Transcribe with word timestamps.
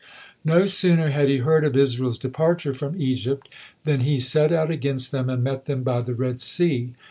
No 0.43 0.65
sooner 0.65 1.11
had 1.11 1.29
he 1.29 1.37
heard 1.37 1.63
of 1.63 1.77
Israel's 1.77 2.17
departure 2.17 2.73
from 2.73 2.99
Egypt, 2.99 3.47
then 3.83 3.99
he 3.99 4.17
set 4.17 4.51
out 4.51 4.71
against 4.71 5.11
them 5.11 5.29
and 5.29 5.43
met 5.43 5.65
them 5.65 5.83
by 5.83 6.01
the 6.01 6.15
Red 6.15 6.39
Sea. 6.39 6.95